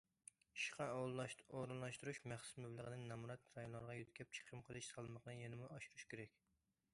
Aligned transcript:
ئىشقا 0.59 0.85
ئورۇنلاشتۇرۇش 0.93 2.19
مەخسۇس 2.31 2.61
مەبلىغىدىن 2.65 3.05
نامرات 3.11 3.45
رايونلارغا 3.59 3.99
يۆتكەپ 3.99 4.33
چىقىم 4.39 4.65
قىلىش 4.71 4.91
سالمىقىنى 4.95 5.37
يەنىمۇ 5.45 5.69
ئاشۇرۇش 5.77 6.09
كېرەك. 6.15 6.43